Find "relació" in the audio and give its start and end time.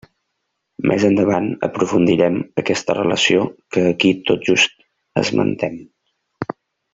2.99-3.45